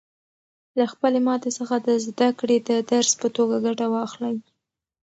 له 0.77 0.85
خپلې 0.93 1.19
ماتې 1.27 1.51
څخه 1.57 1.75
د 1.87 1.89
زده 2.05 2.29
کړې 2.39 2.57
د 2.69 2.69
درس 2.91 3.11
په 3.21 3.27
توګه 3.35 3.55
ګټه 3.65 3.85
واخلئ. 3.93 4.35